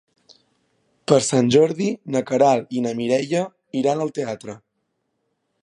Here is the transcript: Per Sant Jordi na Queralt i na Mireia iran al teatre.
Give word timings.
Per 1.11 1.19
Sant 1.27 1.51
Jordi 1.55 1.89
na 2.15 2.23
Queralt 2.31 2.73
i 2.79 2.83
na 2.87 2.95
Mireia 3.03 3.45
iran 3.83 4.05
al 4.07 4.15
teatre. 4.17 4.57